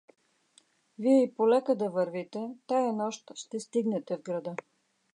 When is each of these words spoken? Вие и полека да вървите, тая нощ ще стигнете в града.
Вие 0.99 1.23
и 1.23 1.33
полека 1.35 1.75
да 1.83 1.89
вървите, 1.97 2.49
тая 2.67 2.91
нощ 2.93 3.31
ще 3.35 3.59
стигнете 3.59 4.17
в 4.17 4.21
града. 4.21 4.55